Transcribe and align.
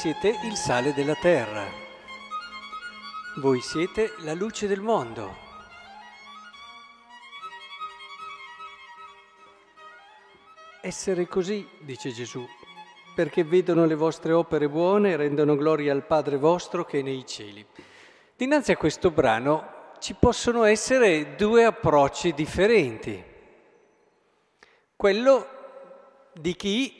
siete 0.00 0.34
il 0.44 0.56
sale 0.56 0.94
della 0.94 1.14
terra, 1.14 1.62
voi 3.36 3.60
siete 3.60 4.14
la 4.20 4.32
luce 4.32 4.66
del 4.66 4.80
mondo. 4.80 5.36
Essere 10.80 11.28
così, 11.28 11.68
dice 11.80 12.12
Gesù, 12.12 12.42
perché 13.14 13.44
vedono 13.44 13.84
le 13.84 13.94
vostre 13.94 14.32
opere 14.32 14.70
buone 14.70 15.10
e 15.10 15.16
rendono 15.16 15.54
gloria 15.54 15.92
al 15.92 16.06
Padre 16.06 16.38
vostro 16.38 16.86
che 16.86 17.00
è 17.00 17.02
nei 17.02 17.26
cieli. 17.26 17.62
Dinanzi 18.34 18.72
a 18.72 18.78
questo 18.78 19.10
brano 19.10 19.92
ci 19.98 20.14
possono 20.14 20.64
essere 20.64 21.34
due 21.36 21.66
approcci 21.66 22.32
differenti. 22.32 23.22
Quello 24.96 25.46
di 26.32 26.56
chi 26.56 26.99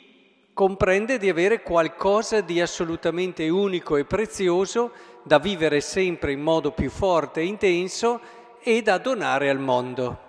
comprende 0.61 1.17
di 1.17 1.27
avere 1.27 1.63
qualcosa 1.63 2.39
di 2.41 2.61
assolutamente 2.61 3.49
unico 3.49 3.97
e 3.97 4.05
prezioso 4.05 4.91
da 5.23 5.39
vivere 5.39 5.81
sempre 5.81 6.33
in 6.33 6.39
modo 6.39 6.71
più 6.71 6.91
forte 6.91 7.39
e 7.39 7.45
intenso 7.45 8.21
e 8.61 8.83
da 8.83 8.99
donare 8.99 9.49
al 9.49 9.57
mondo. 9.57 10.19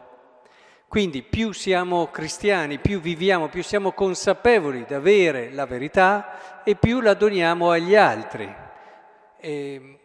Quindi 0.88 1.22
più 1.22 1.52
siamo 1.52 2.06
cristiani, 2.06 2.78
più 2.78 2.98
viviamo, 2.98 3.50
più 3.50 3.62
siamo 3.62 3.92
consapevoli 3.92 4.86
di 4.86 4.94
avere 4.94 5.52
la 5.52 5.66
verità 5.66 6.62
e 6.64 6.76
più 6.76 7.02
la 7.02 7.12
doniamo 7.12 7.70
agli 7.70 7.94
altri. 7.94 8.50
E 9.36 9.98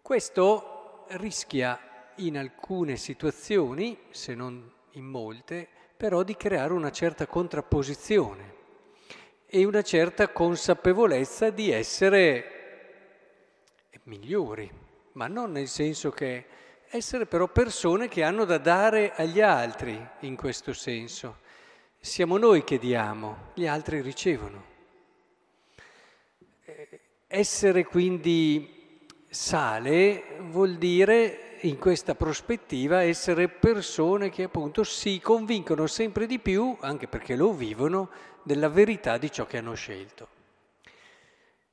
questo 0.00 1.06
rischia 1.08 1.76
in 2.18 2.38
alcune 2.38 2.94
situazioni, 2.94 3.98
se 4.10 4.32
non 4.32 4.70
in 4.92 5.06
molte, 5.06 5.66
però 5.96 6.22
di 6.22 6.36
creare 6.36 6.72
una 6.72 6.92
certa 6.92 7.26
contrapposizione 7.26 8.54
e 9.46 9.64
una 9.64 9.82
certa 9.82 10.28
consapevolezza 10.28 11.50
di 11.50 11.70
essere 11.70 12.50
migliori, 14.04 14.70
ma 15.12 15.26
non 15.26 15.52
nel 15.52 15.68
senso 15.68 16.10
che 16.10 16.44
essere 16.88 17.26
però 17.26 17.48
persone 17.48 18.08
che 18.08 18.22
hanno 18.22 18.44
da 18.44 18.58
dare 18.58 19.12
agli 19.14 19.40
altri 19.40 20.00
in 20.20 20.36
questo 20.36 20.72
senso. 20.72 21.38
Siamo 21.98 22.38
noi 22.38 22.62
che 22.64 22.78
diamo, 22.78 23.50
gli 23.54 23.66
altri 23.66 24.00
ricevono. 24.00 24.64
Eh, 26.64 27.00
essere 27.26 27.84
quindi 27.84 29.04
sale 29.28 30.38
vuol 30.40 30.76
dire 30.76 31.45
in 31.62 31.78
questa 31.78 32.14
prospettiva 32.14 33.02
essere 33.02 33.48
persone 33.48 34.30
che 34.30 34.44
appunto 34.44 34.84
si 34.84 35.20
convincono 35.20 35.86
sempre 35.86 36.26
di 36.26 36.38
più, 36.38 36.76
anche 36.80 37.08
perché 37.08 37.36
lo 37.36 37.52
vivono, 37.52 38.10
della 38.42 38.68
verità 38.68 39.18
di 39.18 39.30
ciò 39.30 39.46
che 39.46 39.58
hanno 39.58 39.74
scelto. 39.74 40.28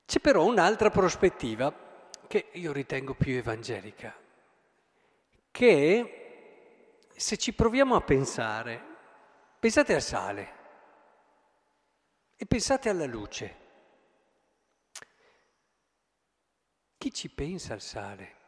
C'è 0.05 0.19
però 0.19 0.43
un'altra 0.45 0.89
prospettiva 0.89 1.73
che 2.27 2.47
io 2.53 2.71
ritengo 2.71 3.13
più 3.13 3.35
evangelica, 3.35 4.15
che 5.51 6.99
se 7.15 7.37
ci 7.37 7.53
proviamo 7.53 7.95
a 7.95 8.01
pensare, 8.01 8.81
pensate 9.59 9.93
al 9.95 10.01
sale 10.01 10.53
e 12.35 12.45
pensate 12.45 12.89
alla 12.89 13.05
luce. 13.05 13.61
Chi 16.97 17.13
ci 17.13 17.29
pensa 17.29 17.73
al 17.73 17.81
sale? 17.81 18.41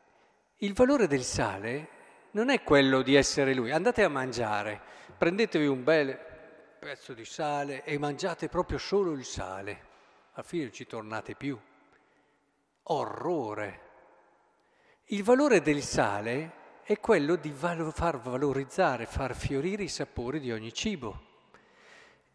Il 0.59 0.73
valore 0.73 1.07
del 1.07 1.23
sale 1.23 1.89
non 2.31 2.49
è 2.49 2.63
quello 2.63 3.01
di 3.01 3.15
essere 3.15 3.53
lui. 3.53 3.71
Andate 3.71 4.03
a 4.03 4.09
mangiare, 4.09 4.81
prendetevi 5.17 5.67
un 5.67 5.83
bel 5.83 6.17
pezzo 6.79 7.13
di 7.13 7.25
sale 7.25 7.83
e 7.83 7.97
mangiate 7.97 8.47
proprio 8.47 8.77
solo 8.77 9.11
il 9.11 9.25
sale. 9.25 9.83
Alla 10.31 10.43
fine 10.43 10.63
non 10.63 10.71
ci 10.71 10.87
tornate 10.87 11.35
più. 11.35 11.59
Orrore. 12.83 13.81
Il 15.07 15.23
valore 15.23 15.61
del 15.61 15.81
sale 15.81 16.51
è 16.83 16.99
quello 16.99 17.35
di 17.35 17.51
valo- 17.51 17.91
far 17.91 18.19
valorizzare, 18.19 19.05
far 19.05 19.35
fiorire 19.35 19.83
i 19.83 19.89
sapori 19.89 20.39
di 20.39 20.53
ogni 20.53 20.73
cibo. 20.73 21.21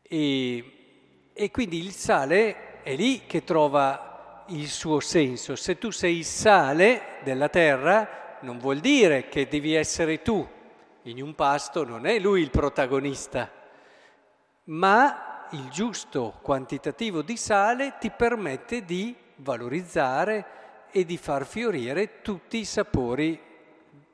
E, 0.02 1.30
e 1.32 1.50
quindi 1.50 1.78
il 1.78 1.92
sale 1.92 2.82
è 2.82 2.94
lì 2.96 3.24
che 3.26 3.44
trova 3.44 4.09
il 4.50 4.68
suo 4.68 5.00
senso. 5.00 5.56
Se 5.56 5.78
tu 5.78 5.90
sei 5.90 6.18
il 6.18 6.24
sale 6.24 7.18
della 7.22 7.48
terra, 7.48 8.38
non 8.40 8.58
vuol 8.58 8.78
dire 8.78 9.28
che 9.28 9.48
devi 9.48 9.74
essere 9.74 10.22
tu. 10.22 10.46
In 11.02 11.22
un 11.22 11.34
pasto 11.34 11.84
non 11.84 12.06
è 12.06 12.18
lui 12.18 12.42
il 12.42 12.50
protagonista, 12.50 13.50
ma 14.64 15.48
il 15.52 15.68
giusto 15.70 16.38
quantitativo 16.42 17.22
di 17.22 17.36
sale 17.36 17.96
ti 17.98 18.10
permette 18.10 18.84
di 18.84 19.16
valorizzare 19.36 20.58
e 20.90 21.04
di 21.04 21.16
far 21.16 21.46
fiorire 21.46 22.20
tutti 22.20 22.58
i 22.58 22.64
sapori 22.64 23.40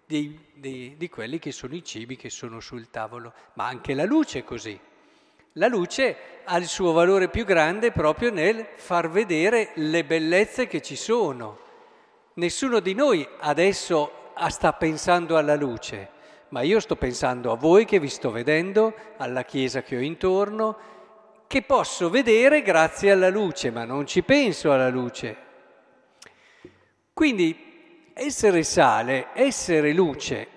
di, 0.06 0.38
di, 0.54 0.94
di 0.96 1.08
quelli 1.08 1.38
che 1.38 1.50
sono 1.50 1.74
i 1.74 1.82
cibi 1.82 2.16
che 2.16 2.30
sono 2.30 2.60
sul 2.60 2.90
tavolo, 2.90 3.32
ma 3.54 3.66
anche 3.66 3.94
la 3.94 4.04
luce 4.04 4.40
è 4.40 4.44
così. 4.44 4.78
La 5.52 5.66
luce 5.66 6.35
ha 6.48 6.56
il 6.58 6.66
suo 6.66 6.92
valore 6.92 7.28
più 7.28 7.44
grande 7.44 7.90
proprio 7.90 8.30
nel 8.30 8.66
far 8.76 9.10
vedere 9.10 9.70
le 9.74 10.04
bellezze 10.04 10.68
che 10.68 10.80
ci 10.80 10.94
sono. 10.94 11.58
Nessuno 12.34 12.78
di 12.78 12.94
noi 12.94 13.26
adesso 13.40 14.30
sta 14.48 14.72
pensando 14.72 15.36
alla 15.36 15.56
luce, 15.56 16.10
ma 16.50 16.62
io 16.62 16.78
sto 16.78 16.94
pensando 16.94 17.50
a 17.50 17.56
voi 17.56 17.84
che 17.84 17.98
vi 17.98 18.08
sto 18.08 18.30
vedendo, 18.30 18.94
alla 19.16 19.42
chiesa 19.42 19.82
che 19.82 19.96
ho 19.96 20.00
intorno, 20.00 20.76
che 21.48 21.62
posso 21.62 22.10
vedere 22.10 22.62
grazie 22.62 23.10
alla 23.10 23.30
luce, 23.30 23.70
ma 23.70 23.84
non 23.84 24.06
ci 24.06 24.22
penso 24.22 24.72
alla 24.72 24.88
luce. 24.88 25.36
Quindi 27.12 28.10
essere 28.12 28.62
sale, 28.62 29.28
essere 29.32 29.92
luce, 29.92 30.48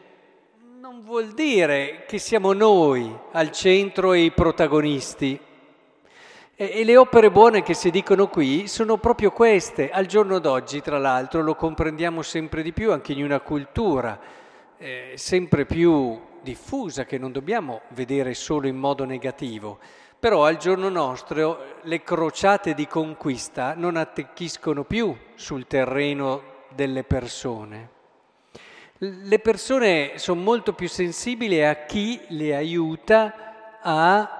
non 0.79 1.01
vuol 1.01 1.29
dire 1.29 2.06
che 2.06 2.19
siamo 2.19 2.53
noi 2.53 3.11
al 3.31 3.51
centro 3.51 4.13
e 4.13 4.21
i 4.21 4.31
protagonisti. 4.31 5.47
E, 6.61 6.71
e 6.73 6.83
le 6.83 6.97
opere 6.97 7.31
buone 7.31 7.63
che 7.63 7.73
si 7.73 7.89
dicono 7.89 8.27
qui 8.27 8.67
sono 8.67 8.97
proprio 8.97 9.31
queste. 9.31 9.91
Al 9.91 10.07
giorno 10.07 10.39
d'oggi, 10.39 10.81
tra 10.81 10.97
l'altro, 10.97 11.41
lo 11.41 11.55
comprendiamo 11.55 12.21
sempre 12.21 12.63
di 12.63 12.73
più 12.73 12.91
anche 12.91 13.13
in 13.13 13.23
una 13.23 13.39
cultura 13.39 14.19
eh, 14.77 15.13
sempre 15.15 15.65
più 15.65 16.19
diffusa 16.41 17.05
che 17.05 17.17
non 17.17 17.31
dobbiamo 17.31 17.83
vedere 17.91 18.33
solo 18.33 18.67
in 18.67 18.75
modo 18.75 19.05
negativo. 19.05 19.79
Però 20.19 20.43
al 20.43 20.57
giorno 20.57 20.89
nostro 20.89 21.77
le 21.83 22.03
crociate 22.03 22.73
di 22.73 22.87
conquista 22.87 23.73
non 23.73 23.95
attecchiscono 23.95 24.83
più 24.83 25.15
sul 25.35 25.65
terreno 25.65 26.41
delle 26.75 27.05
persone. 27.05 27.89
Le 28.97 29.39
persone 29.39 30.17
sono 30.17 30.41
molto 30.41 30.73
più 30.73 30.89
sensibili 30.89 31.63
a 31.63 31.85
chi 31.85 32.19
le 32.27 32.53
aiuta 32.53 33.79
a 33.81 34.39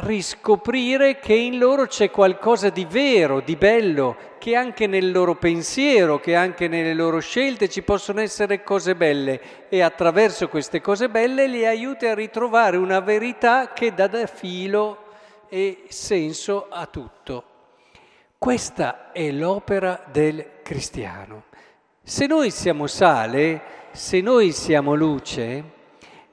riscoprire 0.00 1.18
che 1.18 1.34
in 1.34 1.58
loro 1.58 1.86
c'è 1.86 2.10
qualcosa 2.10 2.70
di 2.70 2.84
vero, 2.84 3.40
di 3.40 3.56
bello, 3.56 4.16
che 4.38 4.54
anche 4.54 4.86
nel 4.86 5.10
loro 5.10 5.36
pensiero, 5.36 6.18
che 6.18 6.34
anche 6.34 6.68
nelle 6.68 6.94
loro 6.94 7.20
scelte 7.20 7.68
ci 7.68 7.82
possono 7.82 8.20
essere 8.20 8.62
cose 8.62 8.94
belle 8.94 9.68
e 9.68 9.82
attraverso 9.82 10.48
queste 10.48 10.80
cose 10.80 11.08
belle 11.08 11.46
li 11.46 11.66
aiuta 11.66 12.10
a 12.10 12.14
ritrovare 12.14 12.76
una 12.76 13.00
verità 13.00 13.72
che 13.72 13.92
dà 13.94 14.08
filo 14.26 15.04
e 15.48 15.84
senso 15.88 16.66
a 16.70 16.86
tutto. 16.86 17.44
Questa 18.38 19.12
è 19.12 19.30
l'opera 19.30 20.02
del 20.10 20.62
cristiano. 20.62 21.44
Se 22.02 22.26
noi 22.26 22.50
siamo 22.50 22.86
sale, 22.86 23.88
se 23.92 24.20
noi 24.20 24.52
siamo 24.52 24.94
luce, 24.94 25.74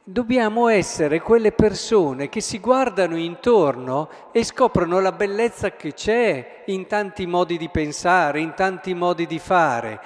dobbiamo 0.05 0.67
essere 0.67 1.21
quelle 1.21 1.53
persone 1.53 2.27
che 2.27 2.41
si 2.41 2.59
guardano 2.59 3.15
intorno 3.15 4.09
e 4.33 4.43
scoprono 4.43 4.99
la 4.99 5.13
bellezza 5.13 5.71
che 5.71 5.93
c'è 5.93 6.63
in 6.65 6.87
tanti 6.87 7.25
modi 7.25 7.57
di 7.57 7.69
pensare, 7.69 8.41
in 8.41 8.53
tanti 8.53 8.93
modi 8.93 9.25
di 9.25 9.39
fare, 9.39 9.99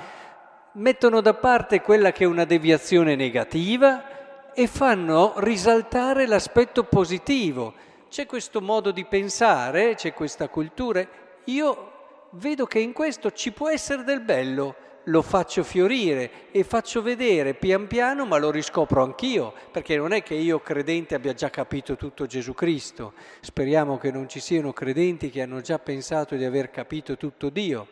mettono 0.73 1.19
da 1.21 1.33
parte 1.33 1.81
quella 1.81 2.11
che 2.11 2.25
è 2.25 2.27
una 2.27 2.45
deviazione 2.45 3.15
negativa 3.15 4.53
e 4.53 4.67
fanno 4.67 5.33
risaltare 5.37 6.27
l'aspetto 6.27 6.83
positivo. 6.83 7.73
C'è 8.07 8.27
questo 8.27 8.61
modo 8.61 8.91
di 8.91 9.03
pensare, 9.03 9.95
c'è 9.95 10.13
questa 10.13 10.47
cultura, 10.47 11.05
io 11.45 11.91
vedo 12.31 12.67
che 12.67 12.79
in 12.79 12.93
questo 12.93 13.31
ci 13.31 13.51
può 13.51 13.67
essere 13.69 14.03
del 14.03 14.21
bello 14.21 14.75
lo 15.07 15.21
faccio 15.21 15.63
fiorire 15.63 16.51
e 16.51 16.63
faccio 16.63 17.01
vedere 17.01 17.53
pian 17.53 17.87
piano, 17.87 18.25
ma 18.25 18.37
lo 18.37 18.51
riscopro 18.51 19.03
anch'io, 19.03 19.53
perché 19.71 19.97
non 19.97 20.11
è 20.11 20.23
che 20.23 20.35
io 20.35 20.59
credente 20.59 21.15
abbia 21.15 21.33
già 21.33 21.49
capito 21.49 21.95
tutto 21.95 22.25
Gesù 22.25 22.53
Cristo. 22.53 23.13
Speriamo 23.41 23.97
che 23.97 24.11
non 24.11 24.27
ci 24.27 24.39
siano 24.39 24.73
credenti 24.73 25.29
che 25.29 25.41
hanno 25.41 25.61
già 25.61 25.79
pensato 25.79 26.35
di 26.35 26.43
aver 26.43 26.69
capito 26.69 27.17
tutto 27.17 27.49
Dio, 27.49 27.87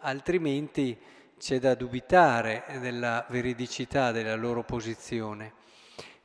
altrimenti 0.00 0.96
c'è 1.38 1.58
da 1.58 1.74
dubitare 1.74 2.64
della 2.80 3.24
veridicità 3.28 4.12
della 4.12 4.34
loro 4.34 4.62
posizione. 4.62 5.52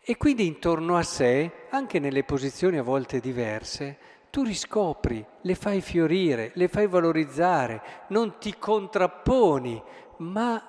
E 0.01 0.18
quindi 0.18 0.45
intorno 0.45 0.98
a 0.98 1.04
sé, 1.04 1.50
anche 1.69 2.00
nelle 2.00 2.24
posizioni 2.24 2.78
a 2.78 2.84
volte 2.84 3.22
diverse, 3.22 3.98
tu 4.34 4.44
riscopri, 4.44 5.24
le 5.42 5.54
fai 5.54 5.80
fiorire, 5.80 6.51
le 6.56 6.68
fai 6.68 6.88
valorizzare, 6.88 7.81
non 8.07 8.40
ti 8.40 8.56
contrapponi, 8.57 9.80
ma 10.24 10.62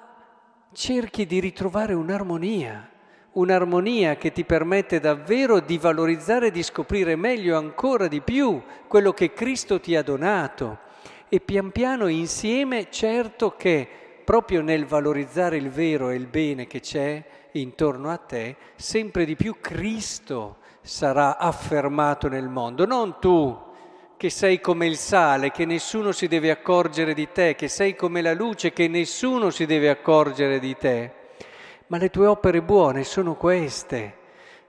cerchi 0.73 1.25
di 1.27 1.41
ritrovare 1.41 1.95
un'armonia, 1.95 2.91
un'armonia 3.33 4.17
che 4.17 4.33
ti 4.33 4.45
permette 4.45 5.01
davvero 5.01 5.61
di 5.61 5.79
valorizzare 5.79 6.49
e 6.49 6.51
di 6.51 6.63
scoprire 6.63 7.17
meglio 7.17 7.57
ancora 7.57 8.09
di 8.09 8.21
più 8.21 8.63
quello 8.87 9.13
che 9.13 9.33
Cristo 9.33 9.81
ti 9.81 9.97
ha 9.97 10.03
donato. 10.03 10.79
E 11.29 11.41
pian 11.41 11.71
piano 11.71 12.07
insieme, 12.09 12.89
certo 12.91 13.55
che 13.57 13.89
proprio 14.25 14.63
nel 14.63 14.87
valorizzare 14.87 15.57
il 15.57 15.71
vero 15.71 16.11
e 16.11 16.17
il 16.17 16.27
bene 16.27 16.67
che 16.67 16.81
c'è 16.81 17.25
intorno 17.53 18.11
a 18.11 18.17
te, 18.17 18.57
sempre 18.77 19.25
di 19.25 19.37
più 19.37 19.57
Cristo 19.61 20.59
sarà 20.81 21.39
affermato 21.39 22.29
nel 22.29 22.49
mondo, 22.49 22.85
non 22.85 23.19
tu 23.19 23.73
che 24.25 24.31
sei 24.31 24.59
come 24.59 24.87
il 24.87 24.97
sale, 24.97 25.51
che 25.51 25.67
nessuno 25.67 26.11
si 26.11 26.29
deve 26.29 26.51
accorgere 26.51 27.13
di 27.13 27.31
te, 27.31 27.55
che 27.55 27.69
sei 27.69 27.95
come 27.95 28.23
la 28.23 28.33
luce, 28.33 28.73
che 28.73 28.89
nessuno 28.89 29.51
si 29.51 29.67
deve 29.67 29.91
accorgere 29.91 30.59
di 30.59 30.75
te. 30.79 31.13
Ma 31.89 31.99
le 31.99 32.09
tue 32.09 32.25
opere 32.25 32.63
buone 32.63 33.05
sono 33.05 33.35
queste 33.35 34.17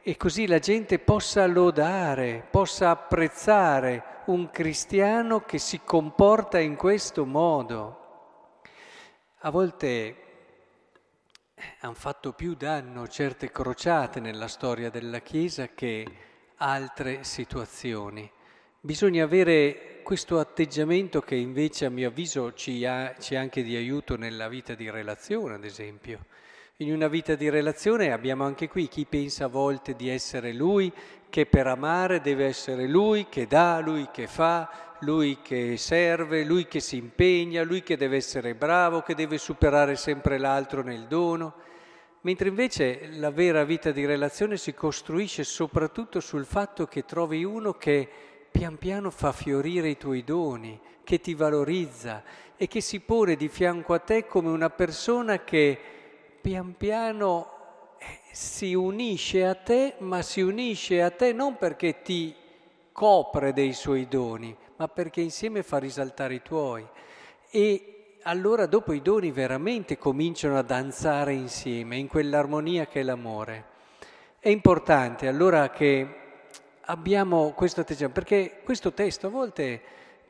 e 0.01 0.17
così 0.17 0.45
la 0.45 0.59
gente 0.59 0.99
possa 0.99 1.47
lodare, 1.47 2.45
possa 2.51 2.89
apprezzare 2.89 4.23
un 4.25 4.51
cristiano 4.51 5.45
che 5.45 5.57
si 5.57 5.79
comporta 5.85 6.59
in 6.59 6.75
questo 6.75 7.25
modo. 7.25 8.57
A 9.37 9.49
volte 9.51 9.87
eh, 11.55 11.63
hanno 11.79 11.93
fatto 11.93 12.33
più 12.33 12.55
danno 12.55 13.07
certe 13.07 13.49
crociate 13.51 14.19
nella 14.19 14.49
storia 14.49 14.89
della 14.89 15.19
Chiesa 15.19 15.69
che 15.69 16.05
altre 16.57 17.23
situazioni. 17.23 18.29
Bisogna 18.85 19.23
avere 19.23 20.01
questo 20.03 20.37
atteggiamento 20.37 21.19
che 21.19 21.33
invece 21.33 21.85
a 21.85 21.89
mio 21.89 22.09
avviso 22.09 22.53
ci, 22.53 22.85
ha, 22.85 23.15
ci 23.17 23.33
è 23.33 23.37
anche 23.37 23.63
di 23.63 23.75
aiuto 23.75 24.15
nella 24.15 24.47
vita 24.47 24.75
di 24.75 24.91
relazione, 24.91 25.55
ad 25.55 25.63
esempio. 25.63 26.19
In 26.77 26.93
una 26.93 27.07
vita 27.07 27.33
di 27.33 27.49
relazione 27.49 28.11
abbiamo 28.11 28.43
anche 28.43 28.67
qui 28.67 28.87
chi 28.87 29.05
pensa 29.05 29.45
a 29.45 29.47
volte 29.47 29.95
di 29.95 30.07
essere 30.07 30.53
lui, 30.53 30.93
che 31.31 31.47
per 31.47 31.65
amare 31.65 32.21
deve 32.21 32.45
essere 32.45 32.85
lui, 32.85 33.25
che 33.27 33.47
dà, 33.47 33.79
lui 33.79 34.07
che 34.13 34.27
fa, 34.27 34.69
lui 34.99 35.39
che 35.41 35.77
serve, 35.77 36.43
lui 36.43 36.67
che 36.67 36.79
si 36.79 36.97
impegna, 36.97 37.63
lui 37.63 37.81
che 37.81 37.97
deve 37.97 38.17
essere 38.17 38.53
bravo, 38.53 39.01
che 39.01 39.15
deve 39.15 39.39
superare 39.39 39.95
sempre 39.95 40.37
l'altro 40.37 40.83
nel 40.83 41.07
dono. 41.07 41.55
Mentre 42.21 42.49
invece 42.49 43.09
la 43.13 43.31
vera 43.31 43.63
vita 43.63 43.89
di 43.89 44.05
relazione 44.05 44.57
si 44.57 44.75
costruisce 44.75 45.43
soprattutto 45.43 46.19
sul 46.19 46.45
fatto 46.45 46.85
che 46.85 47.03
trovi 47.03 47.43
uno 47.43 47.73
che 47.73 48.34
pian 48.55 48.77
piano 48.77 49.09
fa 49.09 49.33
fiorire 49.33 49.89
i 49.89 49.97
tuoi 49.97 50.23
doni, 50.23 50.79
che 51.03 51.19
ti 51.19 51.33
valorizza 51.33 52.23
e 52.55 52.67
che 52.67 52.79
si 52.79 53.01
pone 53.01 53.35
di 53.35 53.49
fianco 53.49 53.93
a 53.93 53.99
te 53.99 54.25
come 54.25 54.47
una 54.47 54.69
persona 54.69 55.43
che 55.43 55.77
pian 56.39 56.77
piano 56.77 57.49
eh, 57.99 58.19
si 58.31 58.73
unisce 58.73 59.45
a 59.45 59.55
te, 59.55 59.95
ma 59.97 60.21
si 60.21 60.39
unisce 60.39 61.01
a 61.01 61.11
te 61.11 61.33
non 61.33 61.57
perché 61.57 62.01
ti 62.01 62.33
copre 62.93 63.51
dei 63.51 63.73
suoi 63.73 64.07
doni, 64.07 64.55
ma 64.77 64.87
perché 64.87 65.19
insieme 65.19 65.61
fa 65.61 65.77
risaltare 65.77 66.35
i 66.35 66.41
tuoi. 66.41 66.87
E 67.49 68.19
allora 68.21 68.67
dopo 68.67 68.93
i 68.93 69.01
doni 69.01 69.31
veramente 69.31 69.97
cominciano 69.97 70.57
a 70.57 70.61
danzare 70.61 71.33
insieme, 71.33 71.97
in 71.97 72.07
quell'armonia 72.07 72.87
che 72.87 73.01
è 73.01 73.03
l'amore. 73.03 73.65
È 74.39 74.47
importante 74.47 75.27
allora 75.27 75.69
che 75.71 76.23
abbiamo 76.85 77.51
questo 77.51 77.81
atteggiamento, 77.81 78.19
perché 78.19 78.61
questo 78.63 78.93
testo 78.93 79.27
a 79.27 79.29
volte 79.29 79.81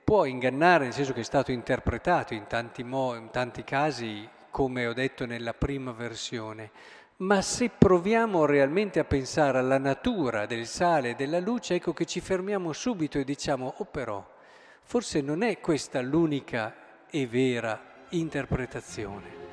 può 0.04 0.26
ingannare, 0.26 0.86
nel 0.86 0.94
senso 0.94 1.14
che 1.14 1.22
è 1.22 1.24
stato 1.24 1.52
interpretato 1.52 2.34
in 2.34 2.48
tanti, 2.48 2.84
mo- 2.84 3.16
in 3.16 3.30
tanti 3.32 3.64
casi, 3.64 4.28
come 4.52 4.86
ho 4.86 4.94
detto 4.94 5.26
nella 5.26 5.54
prima 5.54 5.92
versione, 5.92 6.72
ma 7.18 7.42
se 7.42 7.70
proviamo 7.70 8.46
realmente 8.46 9.00
a 9.00 9.06
pensare 9.06 9.58
alla 9.58 9.78
natura 9.78 10.46
del 10.46 10.66
sale 10.66 11.12
e 11.12 11.16
della 11.16 11.40
luce, 11.40 11.76
ecco 11.76 11.94
che 11.94 12.06
ci 12.06 12.20
fermiamo 12.20 12.74
subito 12.74 13.18
e 13.18 13.24
diciamo, 13.24 13.74
oh 13.78 13.86
però, 13.86 14.26
forse 14.84 15.22
non 15.22 15.42
è 15.42 15.60
questa 15.60 16.02
l'unica 16.02 16.76
e 17.10 17.26
vera 17.26 17.80
interpretazione. 18.10 19.45